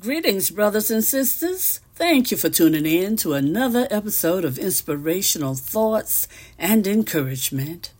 [0.00, 1.80] Greetings, brothers and sisters.
[1.96, 7.92] Thank you for tuning in to another episode of Inspirational Thoughts and Encouragement.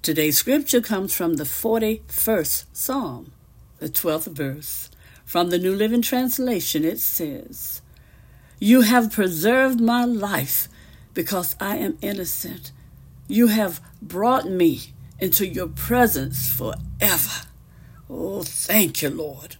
[0.00, 3.32] Today's scripture comes from the 41st Psalm,
[3.80, 4.88] the 12th verse.
[5.26, 7.82] From the New Living Translation, it says,
[8.58, 10.70] You have preserved my life
[11.12, 12.72] because I am innocent.
[13.28, 17.46] You have brought me into your presence forever.
[18.08, 19.56] Oh, thank you, Lord.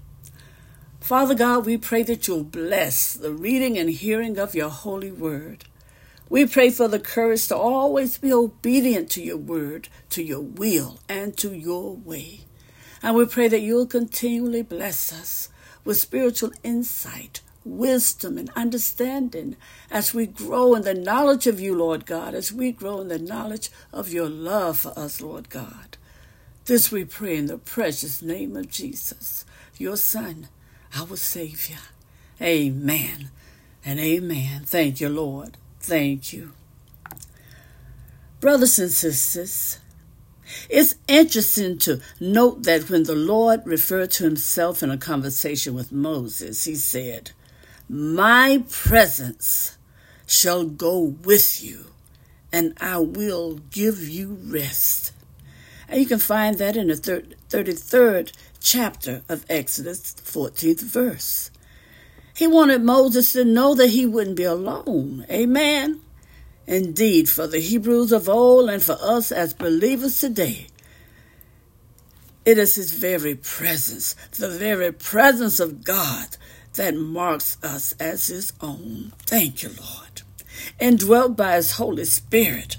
[1.07, 5.65] Father God, we pray that you'll bless the reading and hearing of your holy word.
[6.29, 10.99] We pray for the courage to always be obedient to your word, to your will,
[11.09, 12.41] and to your way.
[13.05, 15.49] And we pray that you'll continually bless us
[15.85, 19.55] with spiritual insight, wisdom, and understanding
[19.93, 23.21] as we grow in the knowledge of you, Lord God, as we grow in the
[23.21, 25.99] knowledge of your love for us, Lord God.
[26.65, 29.45] This we pray in the precious name of Jesus,
[29.79, 30.49] your Son
[30.95, 31.79] our Savior.
[32.41, 33.31] Amen
[33.85, 34.63] and amen.
[34.65, 35.57] Thank you, Lord.
[35.81, 36.53] Thank you.
[38.41, 39.79] Brothers and sisters,
[40.69, 45.91] it's interesting to note that when the Lord referred to himself in a conversation with
[45.91, 47.33] Moses, he said,
[47.89, 49.79] My presence
[50.27, 51.87] shall go with you,
[52.53, 55.13] and I will give you rest.
[55.89, 61.51] And you can find that in the 33rd chapter of Exodus, 14th verse.
[62.35, 65.25] He wanted Moses to know that he wouldn't be alone.
[65.31, 66.01] Amen.
[66.67, 70.67] Indeed, for the Hebrews of old and for us as believers today,
[72.45, 76.37] it is his very presence, the very presence of God,
[76.75, 79.13] that marks us as his own.
[79.21, 80.23] Thank you, Lord.
[80.79, 82.77] and Indwelt by his Holy Spirit,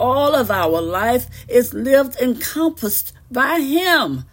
[0.00, 4.24] all of our life is lived encompassed by him.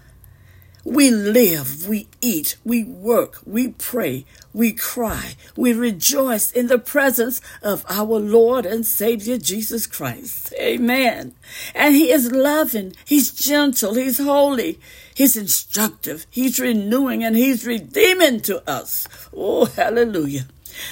[0.86, 4.24] We live, we eat, we work, we pray,
[4.54, 10.54] we cry, we rejoice in the presence of our Lord and Savior Jesus Christ.
[10.58, 11.34] Amen.
[11.76, 14.80] And He is loving, He's gentle, He's holy,
[15.14, 19.10] He's instructive, He's renewing, and He's redeeming to us.
[19.36, 20.48] Oh, hallelujah.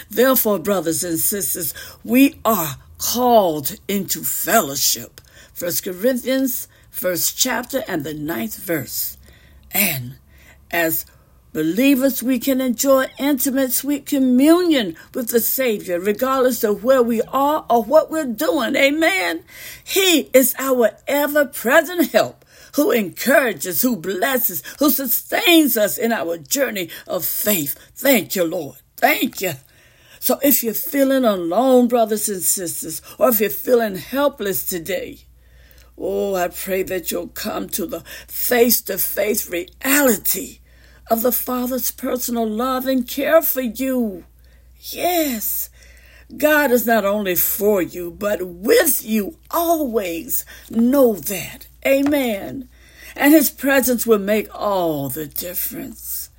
[0.09, 5.21] Therefore, brothers and sisters, we are called into fellowship.
[5.53, 9.17] First Corinthians, first chapter, and the ninth verse.
[9.71, 10.15] And
[10.71, 11.05] as
[11.53, 17.65] believers, we can enjoy intimate, sweet communion with the Savior, regardless of where we are
[17.69, 18.75] or what we're doing.
[18.75, 19.43] Amen.
[19.83, 22.43] He is our ever present help
[22.75, 27.73] who encourages, who blesses, who sustains us in our journey of faith.
[27.95, 28.75] Thank you, Lord.
[28.97, 29.53] Thank you.
[30.25, 35.19] So if you're feeling alone, brothers and sisters, or if you're feeling helpless today,
[35.95, 40.61] Oh, I pray that you'll come to the face to face reality
[41.11, 44.25] of the Father's personal love and care for you.
[44.79, 45.69] Yes,
[46.35, 50.43] God is not only for you, but with you always.
[50.71, 51.67] Know that.
[51.85, 52.67] Amen.
[53.15, 56.31] And His presence will make all the difference.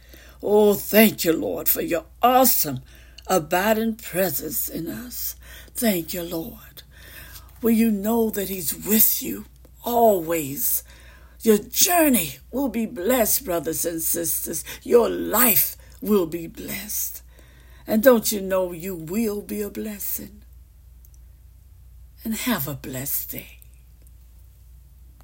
[0.43, 2.81] Oh, thank you, Lord, for your awesome,
[3.27, 5.37] abiding presence in us.
[5.75, 6.83] Thank you, Lord.
[7.63, 9.47] Will you know that He's with you
[9.85, 10.85] always?
[11.43, 14.65] Your journey will be blessed, brothers and sisters.
[14.83, 17.23] Your life will be blessed.
[17.87, 20.43] And don't you know you will be a blessing?
[22.25, 23.59] And have a blessed day.